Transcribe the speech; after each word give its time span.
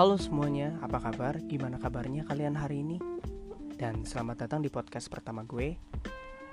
Halo 0.00 0.16
semuanya, 0.16 0.80
apa 0.80 0.96
kabar? 0.96 1.36
Gimana 1.44 1.76
kabarnya 1.76 2.24
kalian 2.24 2.56
hari 2.56 2.80
ini? 2.80 2.96
Dan 3.76 4.08
selamat 4.08 4.48
datang 4.48 4.64
di 4.64 4.72
podcast 4.72 5.12
pertama 5.12 5.44
gue. 5.44 5.76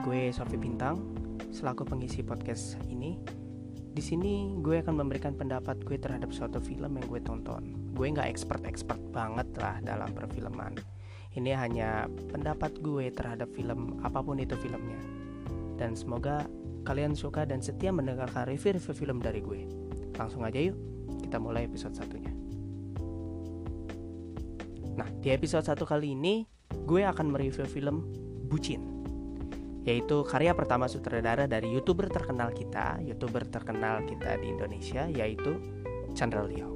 Gue 0.04 0.36
Sofi 0.36 0.59
Bintang, 0.59 1.00
selaku 1.55 1.88
pengisi 1.88 2.28
podcast 2.28 2.75
ini. 2.91 3.15
Di 3.71 4.04
sini 4.04 4.52
gue 4.60 4.83
akan 4.83 5.00
memberikan 5.00 5.32
pendapat 5.32 5.79
gue 5.88 5.96
terhadap 5.96 6.36
suatu 6.36 6.60
film 6.60 7.00
yang 7.00 7.07
gue 7.07 7.23
tonton. 7.23 7.71
Gue 7.96 8.11
nggak 8.11 8.28
expert-expert 8.28 9.00
banget 9.15 9.48
lah 9.64 9.79
dalam 9.79 10.11
perfilman. 10.11 10.75
Ini 11.32 11.55
hanya 11.55 12.11
pendapat 12.27 12.84
gue 12.84 13.16
terhadap 13.16 13.48
film 13.55 14.04
apa 14.04 14.20
pun 14.20 14.43
itu 14.43 14.59
filmnya. 14.59 15.00
Dan 15.79 15.95
semoga 15.95 16.43
kalian 16.84 17.16
suka 17.16 17.48
dan 17.48 17.64
setia 17.64 17.95
mendengarkan 17.95 18.43
review-review 18.43 18.92
film 18.92 19.23
dari 19.23 19.39
gue. 19.39 19.64
Langsung 20.20 20.43
aja 20.43 20.59
yuk, 20.59 20.75
kita 21.23 21.39
mulai 21.39 21.64
episode 21.64 21.95
satunya. 21.95 22.36
Nah, 24.97 25.07
di 25.21 25.29
episode 25.29 25.64
satu 25.64 25.86
kali 25.86 26.18
ini 26.18 26.43
gue 26.74 27.06
akan 27.06 27.29
mereview 27.29 27.69
film 27.69 28.04
Bucin 28.50 28.97
yaitu 29.87 30.20
karya 30.28 30.51
pertama 30.51 30.92
sutradara 30.92 31.47
dari 31.47 31.71
youtuber 31.71 32.11
terkenal 32.11 32.52
kita, 32.52 33.00
youtuber 33.08 33.47
terkenal 33.47 34.03
kita 34.03 34.36
di 34.36 34.52
Indonesia, 34.52 35.08
yaitu 35.08 35.56
Chandra 36.11 36.44
Leo. 36.44 36.75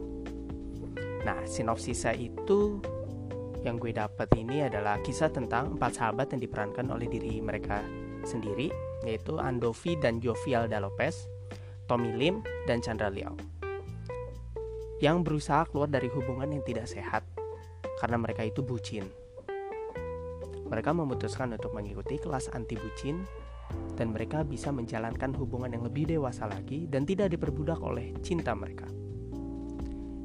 Nah, 1.28 1.44
sinopsisnya 1.44 2.16
itu 2.16 2.80
yang 3.68 3.76
gue 3.76 3.92
dapat 3.92 4.32
ini 4.40 4.64
adalah 4.64 5.04
kisah 5.04 5.28
tentang 5.28 5.76
empat 5.76 6.00
sahabat 6.00 6.32
yang 6.32 6.42
diperankan 6.48 6.88
oleh 6.88 7.12
diri 7.12 7.44
mereka 7.44 7.84
sendiri, 8.24 8.72
yaitu 9.04 9.36
Andovi 9.44 10.00
dan 10.00 10.24
Jovial 10.24 10.72
Lopez, 10.72 11.28
Tommy 11.92 12.16
Lim, 12.16 12.40
dan 12.64 12.80
Chandra 12.80 13.12
Liao. 13.12 13.36
Yang 15.04 15.18
berusaha 15.28 15.68
keluar 15.68 15.92
dari 15.92 16.08
hubungan 16.08 16.48
yang 16.48 16.64
tidak 16.64 16.88
sehat 16.88 17.28
karena 18.02 18.18
mereka 18.18 18.42
itu 18.42 18.66
bucin. 18.66 19.06
Mereka 20.66 20.90
memutuskan 20.90 21.54
untuk 21.54 21.78
mengikuti 21.78 22.18
kelas 22.18 22.50
anti 22.58 22.74
bucin 22.74 23.22
dan 23.94 24.10
mereka 24.10 24.42
bisa 24.42 24.74
menjalankan 24.74 25.38
hubungan 25.38 25.70
yang 25.70 25.86
lebih 25.86 26.10
dewasa 26.10 26.50
lagi 26.50 26.90
dan 26.90 27.06
tidak 27.06 27.30
diperbudak 27.38 27.78
oleh 27.78 28.10
cinta 28.26 28.58
mereka. 28.58 28.90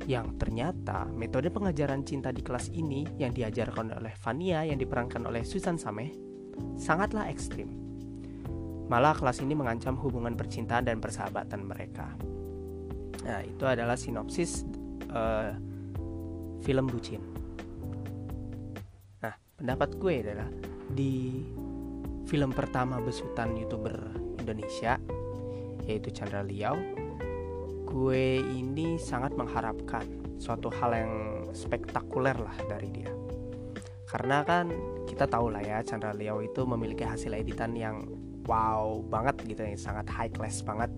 Yang 0.07 0.39
ternyata 0.39 1.05
metode 1.11 1.51
pengajaran 1.51 2.07
cinta 2.07 2.31
di 2.31 2.41
kelas 2.41 2.73
ini 2.73 3.05
yang 3.19 3.35
diajarkan 3.35 3.99
oleh 3.99 4.15
Vania 4.23 4.63
yang 4.63 4.79
diperankan 4.79 5.27
oleh 5.27 5.43
Susan 5.43 5.77
Sameh 5.77 6.15
sangatlah 6.79 7.27
ekstrim. 7.27 7.69
Malah 8.87 9.19
kelas 9.19 9.43
ini 9.43 9.59
mengancam 9.59 9.99
hubungan 9.99 10.39
percintaan 10.39 10.87
dan 10.87 11.03
persahabatan 11.03 11.67
mereka. 11.67 12.15
Nah, 13.27 13.43
itu 13.43 13.67
adalah 13.67 13.99
sinopsis 13.99 14.63
uh, 15.11 15.51
film 16.63 16.87
Bucin. 16.87 17.26
Pendapat 19.67 19.99
gue 19.99 20.15
adalah 20.23 20.47
di 20.95 21.43
film 22.31 22.55
pertama 22.55 23.03
besutan 23.03 23.59
youtuber 23.59 23.99
Indonesia 24.39 24.95
yaitu 25.91 26.15
Chandra 26.15 26.47
Liao, 26.47 26.79
gue 27.83 28.47
ini 28.47 28.95
sangat 28.95 29.35
mengharapkan 29.35 30.07
suatu 30.39 30.71
hal 30.71 30.95
yang 30.95 31.15
spektakuler 31.51 32.39
lah 32.39 32.55
dari 32.71 32.95
dia. 32.95 33.11
Karena 34.07 34.47
kan 34.47 34.71
kita 35.03 35.27
tahu 35.27 35.51
lah 35.51 35.67
ya 35.67 35.83
Chandra 35.83 36.15
Liao 36.15 36.39
itu 36.47 36.63
memiliki 36.63 37.03
hasil 37.03 37.35
editan 37.35 37.75
yang 37.75 38.07
wow 38.47 39.03
banget 39.03 39.51
gitu 39.51 39.67
yang 39.67 39.75
sangat 39.75 40.07
high 40.15 40.31
class 40.31 40.63
banget 40.63 40.95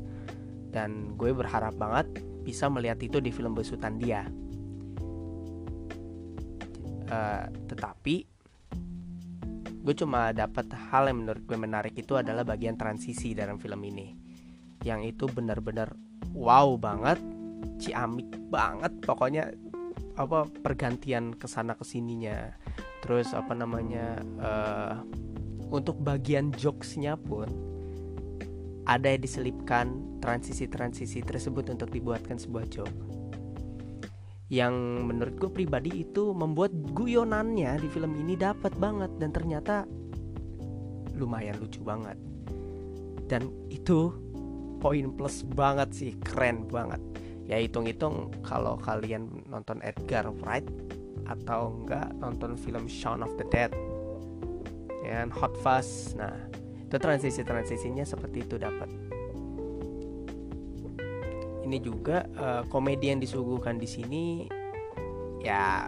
dan 0.76 1.16
gue 1.16 1.32
berharap 1.32 1.72
banget 1.72 2.20
bisa 2.44 2.68
melihat 2.68 3.00
itu 3.00 3.16
di 3.16 3.32
film 3.32 3.56
besutan 3.56 3.96
dia. 3.96 4.28
Uh, 7.08 7.48
tetapi 7.64 7.97
gue 9.88 10.04
cuma 10.04 10.36
dapat 10.36 10.68
hal 10.92 11.08
yang 11.08 11.24
menurut 11.24 11.48
gue 11.48 11.56
menarik 11.56 11.96
itu 11.96 12.12
adalah 12.12 12.44
bagian 12.44 12.76
transisi 12.76 13.32
dalam 13.32 13.56
film 13.56 13.80
ini. 13.88 14.12
Yang 14.84 15.16
itu 15.16 15.24
benar-benar 15.32 15.96
wow 16.36 16.76
banget 16.76 17.16
ciamik 17.80 18.28
banget 18.52 18.92
pokoknya 19.00 19.48
apa 20.20 20.44
pergantian 20.60 21.32
ke 21.32 21.48
sana 21.48 21.72
ke 21.72 21.88
sininya. 21.88 22.52
Terus 23.00 23.32
apa 23.32 23.56
namanya 23.56 24.20
uh, 24.36 25.00
untuk 25.72 26.04
bagian 26.04 26.52
jokesnya 26.52 27.16
pun 27.16 27.48
ada 28.84 29.08
yang 29.08 29.24
diselipkan 29.24 30.20
transisi-transisi 30.20 31.24
tersebut 31.24 31.64
untuk 31.72 31.88
dibuatkan 31.88 32.36
sebuah 32.36 32.68
joke 32.68 33.07
yang 34.48 35.04
menurut 35.04 35.36
gue 35.36 35.50
pribadi 35.52 36.08
itu 36.08 36.32
membuat 36.32 36.72
guyonannya 36.96 37.76
di 37.84 37.88
film 37.92 38.16
ini 38.16 38.32
dapat 38.32 38.72
banget 38.80 39.12
dan 39.20 39.30
ternyata 39.32 39.84
lumayan 41.20 41.60
lucu 41.60 41.84
banget. 41.84 42.16
Dan 43.28 43.52
itu 43.68 44.08
poin 44.80 45.12
plus 45.12 45.44
banget 45.44 45.92
sih 45.92 46.12
keren 46.24 46.64
banget. 46.64 47.00
Ya 47.44 47.60
hitung-hitung 47.60 48.32
kalau 48.40 48.80
kalian 48.80 49.44
nonton 49.52 49.84
Edgar 49.84 50.32
Wright 50.40 50.64
atau 51.28 51.84
enggak 51.84 52.08
nonton 52.16 52.56
film 52.56 52.88
Shaun 52.88 53.20
of 53.20 53.36
the 53.36 53.44
Dead 53.52 53.72
ya 55.04 55.24
kan? 55.24 55.28
Hot 55.32 55.56
Fuzz. 55.60 56.16
Nah 56.16 56.32
itu 56.88 56.96
transisi 56.96 57.44
transisinya 57.44 58.04
seperti 58.04 58.48
itu 58.48 58.56
dapat 58.56 58.88
ini 61.68 61.78
juga 61.84 62.24
uh, 62.40 62.64
komedi 62.72 63.12
yang 63.12 63.20
disuguhkan 63.20 63.76
di 63.76 63.84
sini 63.84 64.24
ya 65.44 65.84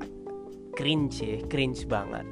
cringe 0.76 1.24
ya, 1.24 1.40
cringe 1.48 1.88
banget. 1.88 2.28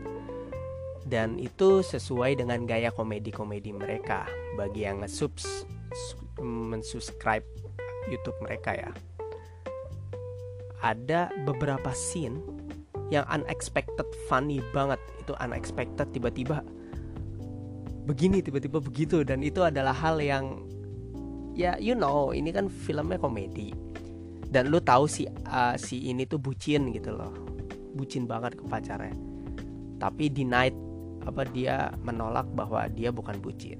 Dan 1.09 1.41
itu 1.41 1.81
sesuai 1.81 2.37
dengan 2.37 2.69
gaya 2.69 2.93
komedi-komedi 2.93 3.73
mereka 3.73 4.29
bagi 4.61 4.85
yang 4.85 5.01
nge-subs 5.01 5.65
mensubscribe 6.45 7.45
YouTube 8.13 8.37
mereka 8.45 8.77
ya. 8.77 8.91
Ada 10.85 11.33
beberapa 11.49 11.91
scene 11.97 12.39
yang 13.09 13.25
unexpected 13.33 14.05
funny 14.29 14.61
banget. 14.77 15.01
Itu 15.25 15.33
unexpected 15.41 16.13
tiba-tiba 16.13 16.61
begini 18.09 18.41
tiba-tiba 18.41 18.81
begitu 18.81 19.21
dan 19.21 19.45
itu 19.45 19.61
adalah 19.61 19.93
hal 19.93 20.17
yang 20.17 20.65
ya 21.59 21.75
you 21.83 21.99
know 21.99 22.31
ini 22.31 22.55
kan 22.55 22.71
filmnya 22.71 23.19
komedi. 23.19 23.75
Dan 24.49 24.73
lu 24.73 24.81
tahu 24.81 25.05
si 25.05 25.29
uh, 25.29 25.77
si 25.77 26.09
ini 26.09 26.25
tuh 26.25 26.41
bucin 26.41 26.89
gitu 26.95 27.13
loh. 27.13 27.35
Bucin 27.93 28.25
banget 28.25 28.57
ke 28.57 28.65
pacarnya. 28.65 29.13
Tapi 30.01 30.31
di 30.33 30.47
night 30.47 30.73
apa 31.27 31.45
dia 31.45 31.93
menolak 32.01 32.49
bahwa 32.57 32.89
dia 32.89 33.13
bukan 33.13 33.37
bucin. 33.43 33.77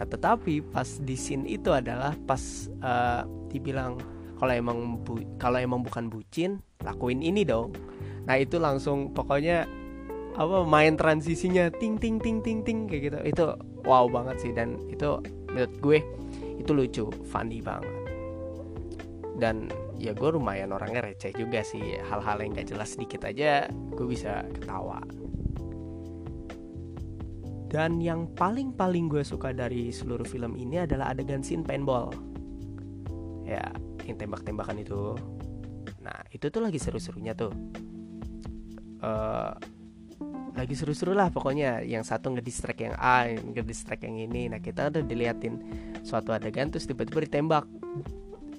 Nah 0.00 0.06
tetapi 0.08 0.64
pas 0.72 0.88
di 1.02 1.18
scene 1.18 1.44
itu 1.44 1.68
adalah 1.68 2.16
pas 2.24 2.40
uh, 2.80 3.28
dibilang 3.52 4.00
kalau 4.40 4.54
emang 4.56 4.78
kalau 5.36 5.58
emang 5.60 5.84
bukan 5.84 6.08
bucin 6.08 6.64
lakuin 6.80 7.20
ini 7.20 7.44
dong. 7.44 7.76
Nah 8.24 8.40
itu 8.40 8.56
langsung 8.56 9.12
pokoknya 9.12 9.68
apa 10.32 10.64
main 10.64 10.96
transisinya 10.96 11.68
ting 11.76 12.00
ting 12.00 12.16
ting 12.16 12.40
ting 12.40 12.64
ting 12.64 12.88
kayak 12.88 13.02
gitu. 13.12 13.18
Itu 13.28 13.44
wow 13.84 14.08
banget 14.08 14.40
sih. 14.40 14.56
Dan 14.56 14.80
itu 14.88 15.20
menurut 15.52 15.74
gue 15.84 15.98
itu 16.58 16.70
lucu 16.72 17.04
funny 17.28 17.62
banget. 17.62 17.90
Dan 19.36 19.72
ya 19.96 20.12
gue 20.12 20.28
lumayan 20.34 20.74
orangnya 20.74 21.06
receh 21.06 21.32
juga 21.32 21.64
sih. 21.64 21.98
Hal-hal 21.98 22.42
yang 22.42 22.52
gak 22.56 22.68
jelas 22.74 22.94
sedikit 22.94 23.24
aja 23.26 23.66
gue 23.70 24.06
bisa 24.06 24.44
ketawa. 24.56 25.00
Dan 27.72 28.04
yang 28.04 28.28
paling-paling 28.36 29.08
gue 29.08 29.24
suka 29.24 29.56
dari 29.56 29.88
seluruh 29.88 30.28
film 30.28 30.60
ini 30.60 30.84
adalah 30.84 31.16
adegan 31.16 31.40
scene 31.40 31.64
paintball. 31.64 32.12
Ya 33.48 33.72
yang 34.04 34.16
tembak-tembakan 34.18 34.82
itu. 34.84 35.16
Nah 36.04 36.18
itu 36.34 36.52
tuh 36.52 36.60
lagi 36.60 36.76
seru-serunya 36.76 37.32
tuh. 37.32 37.52
Uh, 39.02 39.56
lagi 40.52 40.74
seru-seru 40.76 41.16
lah 41.16 41.32
pokoknya. 41.32 41.80
Yang 41.84 42.12
satu 42.12 42.32
ngedistract 42.32 42.80
yang 42.80 42.94
A 42.98 43.28
ngedistract 43.32 44.02
yang 44.04 44.16
ini. 44.20 44.52
Nah 44.52 44.60
kita 44.60 44.92
udah 44.92 45.02
diliatin 45.04 45.58
suatu 46.04 46.32
adegan 46.32 46.68
terus 46.68 46.84
tiba-tiba 46.84 47.24
ditembak. 47.24 47.64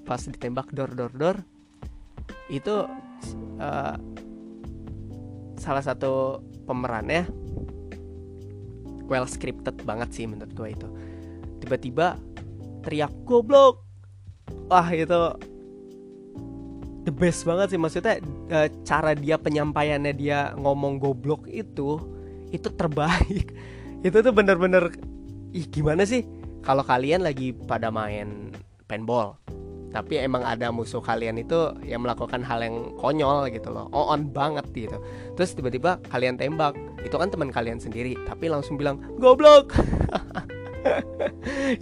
Pas 0.04 0.20
ditembak 0.20 0.70
dor 0.74 0.92
dor 0.92 1.12
dor 1.14 1.36
itu 2.52 2.84
uh, 3.60 3.96
salah 5.56 5.80
satu 5.80 6.44
pemerannya 6.68 7.24
well 9.08 9.24
scripted 9.28 9.80
banget 9.84 10.12
sih 10.12 10.24
menurut 10.28 10.52
gue 10.52 10.68
itu. 10.72 10.88
Tiba-tiba 11.64 12.20
teriak 12.84 13.12
goblok! 13.24 13.80
Wah 14.68 14.88
itu 14.92 15.20
the 17.04 17.12
best 17.12 17.44
banget 17.44 17.76
sih. 17.76 17.80
Maksudnya 17.80 18.20
e, 18.50 18.58
cara 18.82 19.12
dia 19.12 19.36
penyampaiannya 19.36 20.12
dia 20.16 20.52
ngomong 20.56 20.98
goblok 20.98 21.46
itu 21.48 22.00
itu 22.50 22.68
terbaik. 22.72 23.52
Itu 24.04 24.20
tuh 24.20 24.36
bener-bener 24.36 24.92
ih 25.56 25.64
gimana 25.64 26.04
sih? 26.04 26.28
Kalau 26.60 26.84
kalian 26.84 27.24
lagi 27.24 27.56
pada 27.56 27.88
main 27.88 28.52
paintball 28.84 29.40
tapi 29.94 30.18
emang 30.18 30.42
ada 30.42 30.74
musuh 30.74 30.98
kalian 30.98 31.38
itu 31.38 31.70
yang 31.86 32.02
melakukan 32.02 32.42
hal 32.42 32.58
yang 32.66 32.98
konyol 32.98 33.46
gitu 33.46 33.70
loh 33.70 33.86
on 33.94 34.26
banget 34.34 34.66
gitu. 34.74 34.98
Terus 35.38 35.54
tiba-tiba 35.54 36.02
kalian 36.10 36.34
tembak 36.34 36.74
itu 37.06 37.14
kan 37.14 37.30
teman 37.30 37.54
kalian 37.54 37.78
sendiri 37.78 38.18
tapi 38.26 38.50
langsung 38.50 38.74
bilang 38.74 38.98
goblok! 39.22 39.70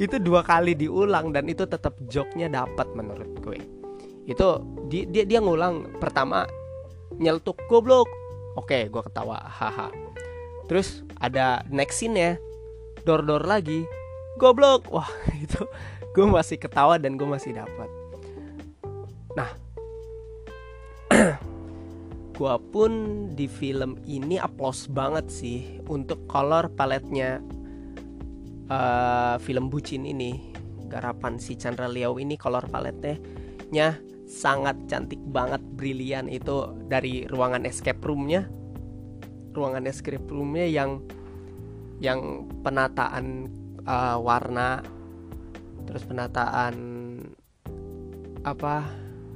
Itu 0.05 0.23
dua 0.23 0.47
kali 0.47 0.79
diulang 0.79 1.35
dan 1.35 1.51
itu 1.51 1.67
tetap 1.67 1.99
joknya 2.07 2.47
dapat 2.47 2.87
menurut 2.95 3.35
gue. 3.43 3.59
Itu 4.31 4.63
dia 4.93 5.09
dia, 5.09 5.25
dia 5.25 5.41
ngulang 5.41 5.97
pertama 5.97 6.45
nyeletuk 7.17 7.57
goblok. 7.73 8.13
Oke 8.61 8.93
gue 8.93 9.03
ketawa 9.09 9.41
haha. 9.41 9.89
Terus 10.69 11.01
ada 11.17 11.65
next 11.73 12.05
scene 12.05 12.17
ya 12.21 12.33
dor 13.09 13.25
dor 13.25 13.49
lagi 13.49 13.89
goblok. 14.37 14.93
Wah 14.93 15.09
itu 15.45 15.65
gue 16.13 16.27
masih 16.29 16.61
ketawa 16.61 17.01
dan 17.01 17.17
gue 17.17 17.25
masih 17.25 17.57
dapat. 17.57 17.89
Nah, 19.33 19.49
gua 22.37 22.61
pun 22.61 22.93
di 23.33 23.49
film 23.49 23.97
ini 24.05 24.37
aplaus 24.37 24.85
banget 24.89 25.33
sih 25.33 25.81
untuk 25.89 26.29
color 26.29 26.69
paletnya 26.77 27.41
uh, 28.69 29.41
film 29.41 29.73
bucin 29.73 30.05
ini. 30.05 30.53
Garapan 30.93 31.41
si 31.41 31.57
Chandra 31.57 31.89
Liao 31.89 32.21
ini 32.21 32.37
color 32.37 32.69
paletnya. 32.69 33.17
nya 33.73 33.97
sangat 34.33 34.89
cantik 34.89 35.21
banget, 35.29 35.61
brilian 35.77 36.33
itu 36.33 36.73
dari 36.89 37.29
ruangan 37.29 37.69
escape 37.69 38.01
roomnya, 38.01 38.49
ruangan 39.53 39.85
escape 39.85 40.25
roomnya 40.33 40.65
yang 40.65 41.05
yang 42.01 42.49
penataan 42.65 43.53
uh, 43.85 44.17
warna, 44.17 44.81
terus 45.85 46.09
penataan 46.09 46.75
apa 48.43 48.89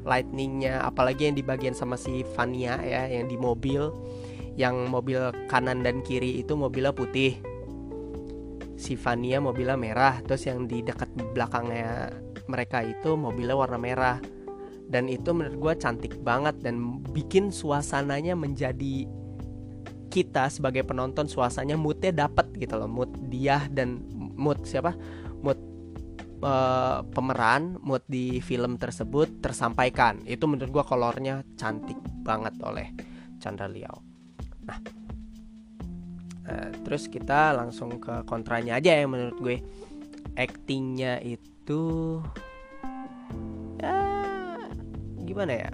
lightningnya 0.03 0.83
apalagi 0.83 1.31
yang 1.31 1.37
di 1.37 1.45
bagian 1.45 1.75
sama 1.77 1.95
si 1.95 2.27
Vania 2.35 2.79
ya 2.83 3.07
yang 3.07 3.31
di 3.31 3.39
mobil 3.39 3.91
yang 4.59 4.87
mobil 4.91 5.31
kanan 5.47 5.85
dan 5.85 6.01
kiri 6.01 6.41
itu 6.41 6.57
mobilnya 6.57 6.97
putih. 6.97 7.37
Si 8.77 8.97
Vania 8.97 9.41
mobilnya 9.41 9.77
merah 9.77 10.21
terus 10.25 10.49
yang 10.49 10.65
di 10.65 10.81
dekat 10.81 11.13
belakangnya 11.37 12.13
mereka 12.49 12.81
itu 12.85 13.17
mobilnya 13.19 13.57
warna 13.57 13.77
merah 13.77 14.17
dan 14.87 15.11
itu 15.11 15.35
menurut 15.35 15.59
gue 15.59 15.75
cantik 15.83 16.15
banget 16.23 16.63
dan 16.63 17.03
bikin 17.11 17.51
suasananya 17.51 18.39
menjadi 18.39 19.07
kita 20.07 20.49
sebagai 20.49 20.87
penonton 20.87 21.27
suasananya 21.27 21.77
moodnya 21.77 22.13
dapet 22.15 22.49
gitu 22.57 22.79
loh. 22.79 22.89
Mood 22.89 23.11
dia 23.29 23.67
dan 23.69 24.01
mood 24.17 24.63
siapa? 24.65 24.95
Mood 25.43 25.59
uh, 26.41 27.03
pemeran 27.11 27.77
mood 27.83 28.01
di 28.07 28.39
film 28.41 28.79
tersebut 28.79 29.43
tersampaikan. 29.43 30.23
Itu 30.25 30.47
menurut 30.47 30.71
gue 30.71 30.85
kolornya 30.87 31.43
cantik 31.59 31.99
banget 32.23 32.55
oleh 32.63 32.95
Chandra 33.43 33.67
Liao. 33.69 34.01
Nah 34.65 34.79
uh, 36.47 36.71
terus 36.87 37.11
kita 37.11 37.53
langsung 37.53 37.99
ke 37.99 38.23
kontranya 38.25 38.79
aja 38.79 38.95
ya 38.95 39.05
menurut 39.05 39.37
gue. 39.43 39.57
Actingnya 40.37 41.21
itu 41.25 42.21
gimana 45.37 45.69
ya? 45.69 45.71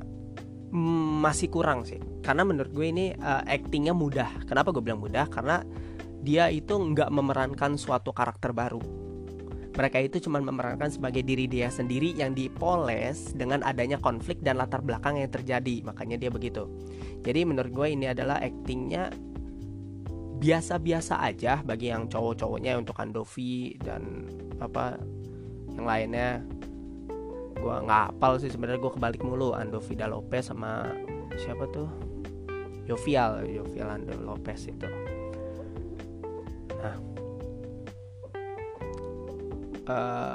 Masih 1.23 1.47
kurang 1.47 1.87
sih. 1.87 2.03
Karena 2.27 2.43
menurut 2.43 2.75
gue 2.75 2.91
ini 2.91 3.15
uh, 3.15 3.47
actingnya 3.47 3.95
mudah. 3.95 4.43
Kenapa 4.51 4.75
gue 4.75 4.83
bilang 4.83 4.99
mudah? 4.99 5.31
Karena 5.31 5.63
dia 6.19 6.51
itu 6.51 6.75
nggak 6.75 7.15
memerankan 7.15 7.79
suatu 7.79 8.11
karakter 8.11 8.51
baru. 8.51 8.83
Mereka 9.73 10.03
itu 10.05 10.29
cuma 10.29 10.43
memerankan 10.43 10.91
sebagai 10.91 11.25
diri 11.25 11.49
dia 11.49 11.71
sendiri 11.73 12.13
yang 12.13 12.35
dipoles 12.37 13.33
dengan 13.33 13.65
adanya 13.65 13.97
konflik 14.03 14.43
dan 14.43 14.59
latar 14.59 14.83
belakang 14.83 15.23
yang 15.23 15.31
terjadi. 15.31 15.87
Makanya 15.87 16.19
dia 16.19 16.29
begitu. 16.35 16.67
Jadi 17.23 17.47
menurut 17.47 17.71
gue 17.71 17.89
ini 17.95 18.11
adalah 18.11 18.43
actingnya 18.43 19.15
biasa-biasa 20.43 21.23
aja 21.23 21.63
bagi 21.63 21.95
yang 21.95 22.11
cowok-cowoknya 22.11 22.75
untuk 22.75 22.99
Andovi 22.99 23.79
dan 23.79 24.27
apa 24.59 24.99
yang 25.79 25.87
lainnya 25.87 26.43
gue 27.63 27.77
nggak 27.87 28.19
apal 28.19 28.43
sih 28.43 28.51
sebenarnya 28.51 28.83
gue 28.83 28.93
kebalik 28.99 29.23
mulu 29.23 29.55
Andovi 29.55 29.95
Lopez 29.95 30.51
sama 30.51 30.91
siapa 31.39 31.71
tuh 31.71 31.87
Yovial 32.91 33.47
Yovial 33.47 33.89
Ando 33.95 34.19
Lopez 34.19 34.67
itu 34.67 34.91
nah 36.83 36.97
uh, 39.87 40.35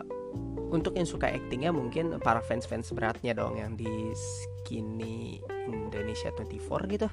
untuk 0.71 0.99
yang 0.99 1.07
suka 1.07 1.31
actingnya 1.31 1.71
mungkin 1.71 2.19
para 2.19 2.43
fans-fans 2.43 2.91
beratnya 2.91 3.31
dong 3.31 3.55
yang 3.55 3.79
di 3.79 4.11
Skinny 4.11 5.39
Indonesia 5.67 6.27
24 6.35 6.91
gitu. 6.91 7.07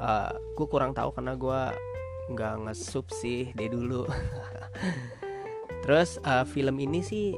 Uh, 0.00 0.32
gue 0.58 0.66
kurang 0.66 0.90
tahu 0.96 1.14
karena 1.14 1.38
gue 1.38 1.60
nggak 2.34 2.54
ngesup 2.66 3.06
sih 3.14 3.54
dari 3.54 3.70
dulu. 3.70 4.10
Terus 5.86 6.18
uh, 6.26 6.42
film 6.42 6.82
ini 6.82 7.00
sih 7.00 7.34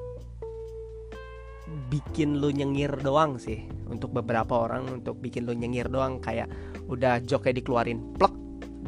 bikin 1.93 2.41
lu 2.41 2.49
nyengir 2.49 2.97
doang 3.05 3.37
sih. 3.37 3.69
Untuk 3.93 4.17
beberapa 4.17 4.65
orang 4.65 4.89
untuk 4.89 5.21
bikin 5.21 5.45
lu 5.45 5.53
nyengir 5.53 5.93
doang. 5.93 6.17
Kayak 6.25 6.49
udah 6.89 7.21
joknya 7.21 7.61
dikeluarin 7.61 8.01
plek 8.17 8.33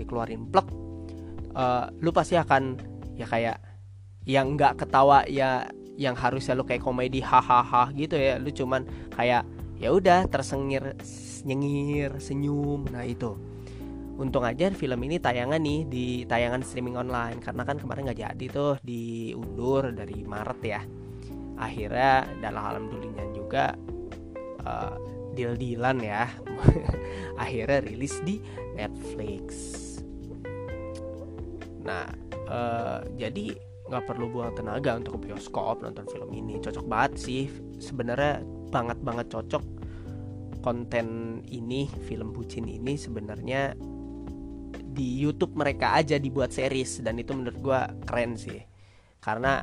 dikeluarin 0.00 0.48
plek. 0.48 0.64
Uh, 1.52 1.92
lu 2.00 2.10
pasti 2.10 2.40
akan 2.40 2.80
ya 3.14 3.28
kayak 3.28 3.60
yang 4.24 4.56
nggak 4.56 4.80
ketawa 4.80 5.22
ya 5.28 5.68
yang 5.94 6.16
harusnya 6.16 6.56
lu 6.56 6.64
kayak 6.64 6.80
komedi 6.80 7.20
hahaha 7.20 7.92
gitu 7.92 8.16
ya. 8.16 8.40
Lu 8.40 8.48
cuman 8.48 8.88
kayak 9.12 9.44
ya 9.76 9.92
udah 9.92 10.24
tersengir 10.32 10.96
nyengir 11.44 12.16
senyum. 12.16 12.88
Nah 12.88 13.04
itu. 13.04 13.36
Untung 14.14 14.46
aja 14.46 14.70
film 14.70 15.02
ini 15.10 15.18
tayangan 15.18 15.58
nih 15.58 15.80
di 15.90 16.06
tayangan 16.24 16.64
streaming 16.64 16.96
online. 16.96 17.42
Karena 17.44 17.66
kan 17.68 17.76
kemarin 17.76 18.08
nggak 18.08 18.22
jadi 18.24 18.44
tuh 18.48 18.78
diundur 18.80 19.90
dari 19.92 20.22
Maret 20.22 20.60
ya 20.64 20.80
akhirnya 21.64 22.28
dalam 22.44 22.62
alhamdulillah 22.62 23.26
juga 23.32 23.74
uh, 24.64 24.96
deal-dealan 25.34 25.98
ya. 26.00 26.30
Akhirnya 27.42 27.82
rilis 27.82 28.22
di 28.22 28.38
Netflix. 28.78 29.46
Nah 31.82 32.06
uh, 32.48 33.02
jadi 33.18 33.58
nggak 33.84 34.04
perlu 34.08 34.32
buang 34.32 34.56
tenaga 34.56 34.96
untuk 34.96 35.20
ke 35.20 35.28
bioskop 35.28 35.84
nonton 35.84 36.06
film 36.08 36.30
ini. 36.32 36.62
Cocok 36.62 36.86
banget 36.86 37.12
sih. 37.20 37.44
Sebenarnya 37.82 38.40
banget 38.70 38.98
banget 39.02 39.26
cocok 39.28 39.64
konten 40.64 41.38
ini 41.52 41.84
film 42.08 42.32
bucin 42.32 42.64
ini 42.64 42.96
sebenarnya 42.96 43.76
di 44.94 45.20
YouTube 45.20 45.58
mereka 45.58 46.00
aja 46.00 46.16
dibuat 46.16 46.54
series. 46.54 47.04
Dan 47.04 47.20
itu 47.20 47.36
menurut 47.36 47.58
gue 47.60 47.80
keren 48.08 48.38
sih. 48.38 48.62
Karena 49.20 49.60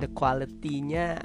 the 0.00 0.08
quality-nya 0.10 1.20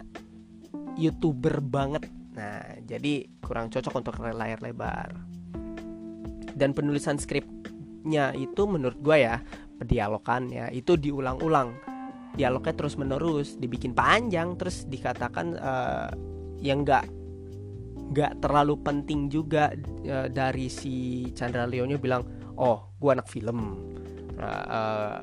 youtuber 1.00 1.64
banget. 1.64 2.08
Nah 2.36 2.80
jadi 2.84 3.28
kurang 3.40 3.72
cocok 3.72 3.94
untuk 3.96 4.16
layar 4.20 4.60
lebar. 4.60 5.16
Dan 6.56 6.72
penulisan 6.72 7.20
skripnya 7.20 8.32
itu 8.36 8.64
menurut 8.68 9.00
gue 9.00 9.18
ya 9.24 9.40
ya 10.52 10.66
itu 10.72 10.96
diulang-ulang. 10.96 11.76
Dialognya 12.36 12.76
terus 12.76 13.00
menerus 13.00 13.56
dibikin 13.56 13.96
panjang 13.96 14.60
terus 14.60 14.84
dikatakan 14.88 15.56
uh, 15.56 16.12
yang 16.60 16.84
nggak 16.84 17.08
nggak 18.12 18.44
terlalu 18.44 18.76
penting 18.84 19.32
juga 19.32 19.72
uh, 20.06 20.28
dari 20.28 20.68
si 20.68 21.26
Chandra 21.32 21.66
Leonya 21.66 21.96
bilang 21.96 22.24
oh 22.60 22.96
gue 23.00 23.12
anak 23.12 23.28
film. 23.32 23.80
Uh, 24.36 24.44
uh, 24.68 25.18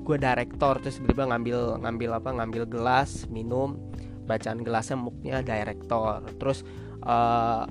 gue 0.00 0.16
direktor 0.16 0.80
terus 0.80 0.98
tiba 1.00 1.28
ngambil 1.28 1.80
ngambil 1.84 2.10
apa 2.18 2.30
ngambil 2.34 2.62
gelas 2.66 3.28
minum 3.28 3.78
bacaan 4.24 4.62
gelasnya 4.62 4.96
muknya 4.96 5.42
direktor 5.42 6.22
terus 6.38 6.62
uh, 7.04 7.66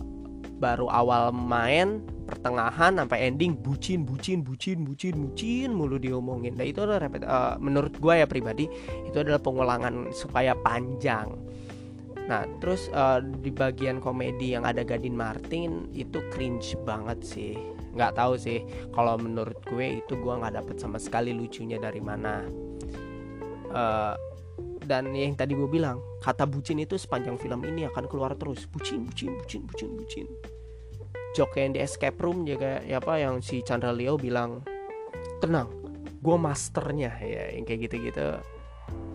baru 0.59 0.91
awal 0.91 1.31
main 1.31 2.03
pertengahan 2.27 2.99
sampai 2.99 3.25
ending 3.25 3.57
bucin 3.57 4.05
bucin 4.05 4.45
bucin 4.45 4.85
bucin 4.85 5.15
bucin 5.17 5.69
mulu 5.73 5.97
diomongin. 5.97 6.53
Nah 6.53 6.67
itu 6.67 6.85
adalah 6.85 7.09
uh, 7.25 7.55
menurut 7.57 7.95
gue 7.97 8.13
ya 8.21 8.27
pribadi 8.29 8.69
itu 9.07 9.17
adalah 9.17 9.41
pengulangan 9.41 10.13
supaya 10.13 10.53
panjang 10.61 11.33
nah 12.29 12.45
terus 12.61 12.93
uh, 12.93 13.17
di 13.19 13.49
bagian 13.49 13.97
komedi 13.97 14.53
yang 14.53 14.61
ada 14.61 14.85
Gadin 14.85 15.17
Martin 15.17 15.89
itu 15.97 16.21
cringe 16.29 16.77
banget 16.85 17.25
sih. 17.25 17.57
Nggak 17.97 18.21
tahu 18.21 18.37
sih 18.37 18.61
kalau 18.93 19.17
menurut 19.17 19.57
gue 19.65 19.97
itu 19.97 20.13
gue 20.13 20.33
nggak 20.37 20.61
dapet 20.61 20.77
sama 20.77 21.01
sekali 21.01 21.33
lucunya 21.33 21.81
dari 21.81 21.97
mana. 21.97 22.45
Uh, 23.73 24.13
dan 24.85 25.09
yang 25.13 25.33
tadi 25.33 25.57
gue 25.57 25.69
bilang 25.69 26.01
kata 26.21 26.45
bucin 26.45 26.81
itu 26.81 26.97
sepanjang 26.97 27.37
film 27.41 27.65
ini 27.65 27.89
akan 27.89 28.05
keluar 28.05 28.37
terus. 28.37 28.69
Bucin 28.69 29.09
bucin 29.09 29.33
bucin 29.33 29.65
bucin 29.65 29.89
bucin. 29.97 30.27
Joke 31.33 31.57
yang 31.57 31.73
di 31.73 31.81
escape 31.81 32.17
room 32.21 32.45
juga 32.45 32.81
ya 32.85 33.01
apa 33.01 33.17
yang 33.17 33.41
si 33.41 33.65
Chandra 33.65 33.89
Leo 33.89 34.17
bilang 34.17 34.61
tenang 35.41 35.69
gue 36.19 36.35
masternya 36.35 37.15
ya 37.23 37.55
yang 37.55 37.63
kayak 37.63 37.89
gitu-gitu 37.89 38.37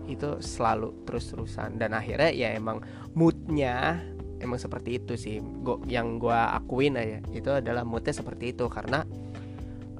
itu 0.07 0.39
selalu 0.41 1.05
terus-terusan. 1.05 1.77
Dan 1.81 1.93
akhirnya 1.97 2.31
ya 2.31 2.49
emang 2.53 2.81
moodnya 3.13 4.01
emang 4.39 4.59
seperti 4.59 5.01
itu 5.01 5.13
sih. 5.15 5.41
Gua, 5.41 5.81
yang 5.89 6.21
gue 6.21 6.35
akuin 6.35 6.97
aja 6.99 7.19
itu 7.33 7.49
adalah 7.49 7.83
moodnya 7.83 8.13
seperti 8.13 8.53
itu. 8.53 8.65
Karena 8.69 9.03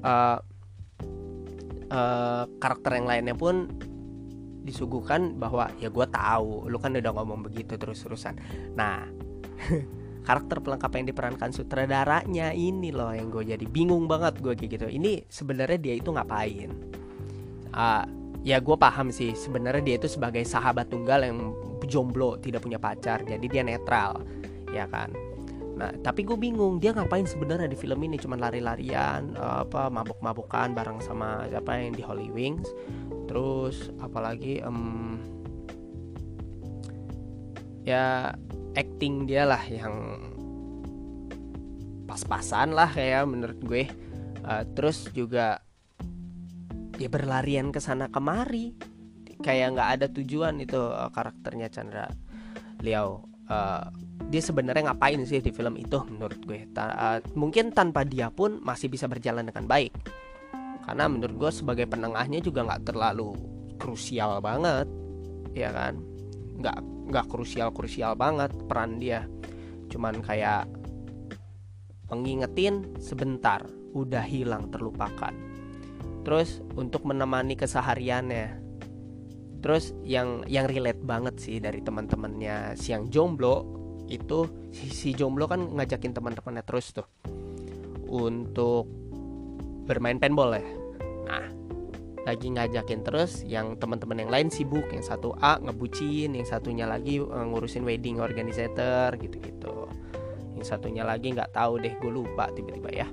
uh, 0.02 0.38
uh, 1.90 2.44
karakter 2.58 2.98
yang 2.98 3.06
lainnya 3.06 3.36
pun 3.36 3.70
disuguhkan 4.66 5.38
bahwa 5.38 5.70
ya 5.78 5.86
gue 5.86 6.06
tahu 6.10 6.66
lu 6.66 6.82
kan 6.82 6.90
udah 6.98 7.12
ngomong 7.14 7.46
begitu 7.46 7.78
terus-terusan. 7.78 8.34
Nah 8.74 9.06
karakter 10.26 10.58
pelengkap 10.58 10.90
yang 10.98 11.06
diperankan 11.06 11.54
sutradaranya 11.54 12.50
ini 12.50 12.90
loh 12.90 13.14
yang 13.14 13.30
gue 13.30 13.46
jadi 13.46 13.62
bingung 13.62 14.10
banget 14.10 14.42
gue 14.42 14.58
kayak 14.58 14.70
gitu. 14.74 14.86
Ini 14.90 15.30
sebenarnya 15.30 15.78
dia 15.78 15.94
itu 15.94 16.10
ngapain? 16.10 16.70
Uh, 17.70 18.04
ya 18.46 18.62
gue 18.62 18.76
paham 18.78 19.10
sih 19.10 19.34
sebenarnya 19.34 19.82
dia 19.82 19.96
itu 19.98 20.06
sebagai 20.06 20.46
sahabat 20.46 20.86
tunggal 20.86 21.26
yang 21.26 21.50
jomblo 21.90 22.38
tidak 22.38 22.62
punya 22.62 22.78
pacar 22.78 23.26
jadi 23.26 23.42
dia 23.42 23.62
netral 23.66 24.22
ya 24.70 24.86
kan 24.86 25.10
Nah, 25.76 25.92
tapi 26.00 26.24
gue 26.24 26.40
bingung 26.40 26.80
dia 26.80 26.96
ngapain 26.96 27.28
sebenarnya 27.28 27.68
di 27.68 27.76
film 27.76 28.00
ini 28.00 28.16
cuman 28.16 28.40
lari-larian, 28.40 29.36
apa 29.36 29.92
mabuk-mabukan 29.92 30.72
bareng 30.72 31.04
sama 31.04 31.44
siapa 31.52 31.76
yang 31.76 31.92
di 31.92 32.00
Holy 32.00 32.32
Wings. 32.32 32.72
Terus 33.28 33.92
apalagi 34.00 34.64
um, 34.64 35.20
ya 37.84 38.32
acting 38.72 39.28
dia 39.28 39.44
lah 39.44 39.60
yang 39.68 40.16
pas-pasan 42.08 42.72
lah 42.72 42.88
kayak 42.88 43.28
menurut 43.28 43.60
gue. 43.60 43.84
Uh, 44.48 44.64
terus 44.72 45.12
juga 45.12 45.60
ya 46.96 47.08
berlarian 47.12 47.70
ke 47.72 47.80
sana 47.80 48.08
kemari. 48.08 48.72
Kayak 49.36 49.76
nggak 49.76 49.90
ada 50.00 50.06
tujuan 50.08 50.56
itu 50.64 50.80
uh, 50.80 51.12
karakternya 51.12 51.68
Chandra 51.68 52.08
Liao. 52.80 53.28
Uh, 53.46 53.86
dia 54.26 54.42
sebenarnya 54.42 54.90
ngapain 54.90 55.22
sih 55.22 55.38
di 55.38 55.54
film 55.54 55.76
itu 55.78 56.02
menurut 56.08 56.40
gue? 56.42 56.66
Ta 56.72 56.90
uh, 56.96 57.18
mungkin 57.36 57.70
tanpa 57.70 58.02
dia 58.02 58.32
pun 58.32 58.58
masih 58.64 58.88
bisa 58.88 59.06
berjalan 59.06 59.46
dengan 59.46 59.68
baik. 59.68 59.92
Karena 60.82 61.04
menurut 61.06 61.36
gue 61.36 61.50
sebagai 61.52 61.86
penengahnya 61.86 62.40
juga 62.40 62.64
nggak 62.64 62.90
terlalu 62.90 63.36
krusial 63.76 64.40
banget 64.40 64.88
ya 65.52 65.70
kan? 65.70 66.00
Nggak 66.58 66.78
nggak 67.12 67.26
krusial 67.28 67.70
krusial 67.70 68.16
banget 68.16 68.50
peran 68.66 68.98
dia. 68.98 69.28
Cuman 69.92 70.24
kayak 70.24 70.66
mengingetin 72.08 72.88
sebentar 72.98 73.62
udah 73.92 74.24
hilang 74.24 74.70
terlupakan 74.72 75.34
terus 76.26 76.58
untuk 76.74 77.06
menemani 77.06 77.54
kesehariannya. 77.54 78.66
Terus 79.62 79.94
yang 80.02 80.42
yang 80.50 80.66
relate 80.66 80.98
banget 80.98 81.38
sih 81.38 81.62
dari 81.62 81.78
teman-temannya 81.78 82.74
si 82.74 82.90
yang 82.90 83.06
jomblo 83.06 83.62
itu 84.10 84.70
si, 84.74 84.90
si 84.90 85.08
jomblo 85.14 85.46
kan 85.46 85.62
ngajakin 85.70 86.18
teman-temannya 86.18 86.66
terus 86.66 86.90
tuh 86.90 87.06
untuk 88.10 88.90
bermain 89.86 90.18
paintball 90.18 90.58
ya. 90.58 90.66
Nah 91.30 91.46
lagi 92.26 92.50
ngajakin 92.50 93.06
terus 93.06 93.46
yang 93.46 93.78
teman-teman 93.78 94.26
yang 94.26 94.30
lain 94.34 94.48
sibuk 94.50 94.90
yang 94.90 95.06
satu 95.06 95.30
A 95.38 95.62
ngebucin 95.62 96.34
yang 96.34 96.46
satunya 96.46 96.90
lagi 96.90 97.22
uh, 97.22 97.46
ngurusin 97.46 97.86
wedding 97.86 98.18
organizer 98.18 99.14
gitu-gitu. 99.14 99.86
Yang 100.58 100.74
satunya 100.74 101.06
lagi 101.06 101.30
nggak 101.30 101.54
tahu 101.54 101.78
deh 101.78 101.94
gue 102.02 102.10
lupa 102.10 102.50
tiba-tiba 102.50 102.90
ya 102.90 103.06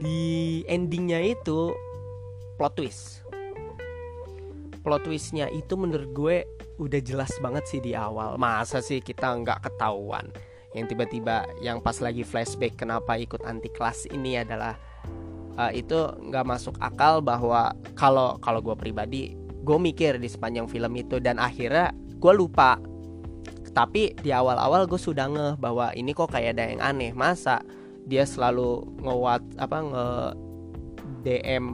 di 0.00 0.20
endingnya 0.64 1.20
itu 1.20 1.76
plot 2.56 2.74
twist. 2.80 3.20
Plot 4.80 5.04
twistnya 5.04 5.52
itu 5.52 5.76
menurut 5.76 6.10
gue 6.16 6.36
udah 6.80 7.00
jelas 7.04 7.30
banget 7.44 7.68
sih 7.68 7.80
di 7.84 7.92
awal. 7.92 8.40
Masa 8.40 8.80
sih 8.80 9.04
kita 9.04 9.36
nggak 9.44 9.68
ketahuan? 9.68 10.32
Yang 10.72 10.96
tiba-tiba 10.96 11.44
yang 11.60 11.84
pas 11.84 12.00
lagi 12.00 12.24
flashback 12.24 12.80
kenapa 12.80 13.20
ikut 13.20 13.44
anti 13.44 13.68
kelas 13.68 14.08
ini 14.08 14.40
adalah 14.40 14.80
uh, 15.60 15.68
itu 15.68 16.08
nggak 16.32 16.46
masuk 16.48 16.80
akal 16.80 17.20
bahwa 17.20 17.76
kalau 17.92 18.40
kalau 18.40 18.64
gue 18.64 18.76
pribadi 18.78 19.36
gue 19.60 19.76
mikir 19.76 20.16
di 20.16 20.28
sepanjang 20.32 20.64
film 20.64 20.96
itu 20.96 21.20
dan 21.20 21.36
akhirnya 21.36 21.92
gue 21.92 22.32
lupa. 22.32 22.80
Tapi 23.70 24.18
di 24.18 24.34
awal-awal 24.34 24.88
gue 24.88 24.98
sudah 24.98 25.30
ngeh 25.30 25.54
bahwa 25.60 25.94
ini 25.94 26.10
kok 26.10 26.32
kayak 26.32 26.58
ada 26.58 26.64
yang 26.74 26.80
aneh. 26.82 27.12
Masa 27.14 27.62
dia 28.10 28.26
selalu 28.26 28.82
ngewat 29.06 29.42
apa 29.62 29.78
nge 29.78 30.06
DM 31.22 31.66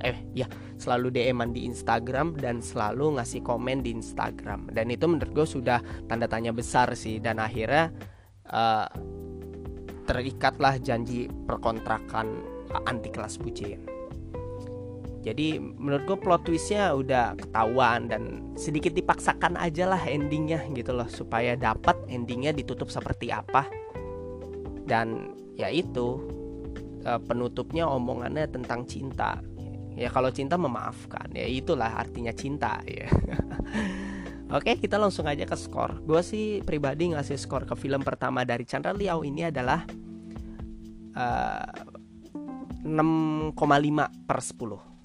eh 0.00 0.18
ya 0.32 0.48
selalu 0.76 1.08
DM-an 1.08 1.56
di 1.56 1.64
Instagram 1.64 2.36
dan 2.36 2.60
selalu 2.60 3.16
ngasih 3.16 3.40
komen 3.40 3.80
di 3.80 3.96
Instagram. 3.96 4.68
Dan 4.72 4.92
itu 4.92 5.08
menurut 5.08 5.32
gue 5.32 5.46
sudah 5.48 5.80
tanda 6.06 6.28
tanya 6.28 6.52
besar 6.52 6.92
sih. 6.92 7.16
Dan 7.16 7.40
akhirnya 7.40 7.90
uh, 8.52 8.86
terikatlah 10.04 10.78
janji 10.78 11.26
perkontrakan 11.48 12.44
anti 12.84 13.08
kelas 13.08 13.40
bucin. 13.40 13.80
Jadi 15.26 15.58
menurut 15.58 16.06
gue 16.06 16.18
plot 16.22 16.46
twistnya 16.46 16.94
udah 16.94 17.34
ketahuan 17.34 18.06
dan 18.06 18.54
sedikit 18.54 18.94
dipaksakan 18.94 19.58
aja 19.58 19.90
lah 19.90 19.98
endingnya 20.06 20.62
gitu 20.70 20.94
loh. 20.94 21.08
Supaya 21.10 21.58
dapat 21.58 21.98
endingnya 22.06 22.54
ditutup 22.54 22.92
seperti 22.92 23.32
apa. 23.34 23.66
Dan 24.86 25.34
ya 25.56 25.72
itu 25.72 26.20
uh, 27.02 27.20
penutupnya 27.24 27.88
omongannya 27.88 28.46
tentang 28.48 28.84
cinta. 28.84 29.40
Ya 29.96 30.12
kalau 30.12 30.28
cinta 30.28 30.60
memaafkan. 30.60 31.32
Ya 31.32 31.48
itulah 31.48 31.88
artinya 31.88 32.30
cinta 32.36 32.84
ya. 32.84 33.08
Oke 34.56 34.78
kita 34.78 35.00
langsung 35.00 35.26
aja 35.26 35.48
ke 35.48 35.56
skor. 35.58 36.04
Gue 36.04 36.20
sih 36.22 36.62
pribadi 36.62 37.10
ngasih 37.10 37.40
skor 37.40 37.66
ke 37.66 37.74
film 37.74 38.04
pertama 38.04 38.44
dari 38.46 38.62
Chandra 38.68 38.94
Liao 38.94 39.24
ini 39.26 39.48
adalah 39.48 39.82
uh, 41.16 41.66
eh, 41.66 41.96
6,5 42.86 43.56
per 44.28 44.38
10 44.38 44.95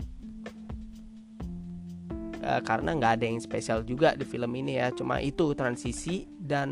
uh, 2.42 2.62
karena 2.66 2.98
nggak 2.98 3.12
ada 3.22 3.26
yang 3.26 3.40
spesial 3.40 3.86
juga 3.86 4.18
di 4.18 4.26
film 4.26 4.52
ini 4.58 4.82
ya. 4.82 4.90
Cuma 4.92 5.22
itu 5.22 5.54
transisi 5.54 6.26
dan 6.36 6.70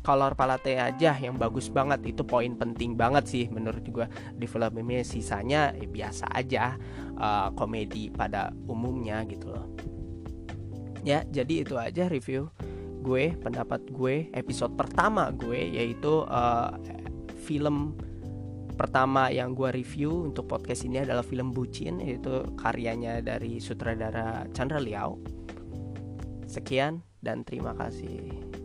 color 0.00 0.38
palette 0.38 0.78
aja 0.78 1.14
yang 1.18 1.36
bagus 1.36 1.68
banget. 1.68 2.02
Itu 2.06 2.22
poin 2.22 2.54
penting 2.54 2.94
banget 2.94 3.24
sih 3.26 3.44
menurut 3.50 3.84
gue 3.84 4.06
di 4.34 4.46
film 4.46 4.72
ini. 4.82 5.02
Sisanya 5.02 5.74
ya 5.74 5.86
biasa 5.86 6.24
aja 6.32 6.64
uh, 7.18 7.48
komedi 7.52 8.08
pada 8.08 8.54
umumnya 8.66 9.26
gitu 9.26 9.50
loh. 9.52 9.66
Ya 11.06 11.22
jadi 11.26 11.62
itu 11.62 11.74
aja 11.78 12.10
review 12.10 12.50
gue 13.06 13.38
pendapat 13.38 13.86
gue 13.94 14.34
episode 14.34 14.74
pertama 14.74 15.30
gue 15.30 15.78
yaitu 15.78 16.26
uh, 16.26 16.74
film 17.46 17.94
pertama 18.76 19.32
yang 19.32 19.56
gue 19.56 19.72
review 19.72 20.28
untuk 20.28 20.46
podcast 20.46 20.84
ini 20.84 21.02
adalah 21.02 21.24
film 21.24 21.50
Bucin 21.50 21.98
yaitu 21.98 22.44
karyanya 22.60 23.24
dari 23.24 23.58
sutradara 23.58 24.44
Chandra 24.52 24.78
Liao. 24.78 25.16
Sekian 26.46 27.02
dan 27.24 27.42
terima 27.42 27.74
kasih. 27.74 28.55